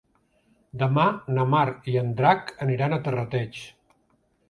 Demà 0.83 1.03
na 1.37 1.45
Mar 1.53 1.67
i 1.93 2.01
en 2.03 2.11
Drac 2.23 2.53
aniran 2.67 2.99
a 2.99 3.03
Terrateig. 3.11 3.65